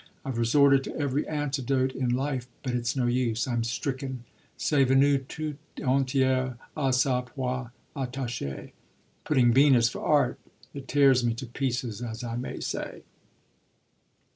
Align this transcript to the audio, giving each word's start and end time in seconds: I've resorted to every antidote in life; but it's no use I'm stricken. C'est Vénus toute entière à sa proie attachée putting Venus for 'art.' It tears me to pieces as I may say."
I've 0.25 0.39
resorted 0.39 0.83
to 0.85 0.97
every 0.97 1.27
antidote 1.27 1.91
in 1.91 2.09
life; 2.09 2.47
but 2.63 2.73
it's 2.73 2.95
no 2.95 3.05
use 3.05 3.47
I'm 3.47 3.63
stricken. 3.63 4.23
C'est 4.57 4.83
Vénus 4.83 5.27
toute 5.27 5.59
entière 5.77 6.57
à 6.75 6.91
sa 6.91 7.21
proie 7.21 7.69
attachée 7.95 8.71
putting 9.25 9.53
Venus 9.53 9.89
for 9.89 10.01
'art.' 10.03 10.39
It 10.73 10.87
tears 10.87 11.23
me 11.23 11.35
to 11.35 11.45
pieces 11.45 12.01
as 12.01 12.23
I 12.23 12.35
may 12.35 12.61
say." 12.61 13.03